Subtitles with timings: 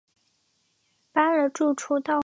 [1.11, 2.19] 搬了住处到花莲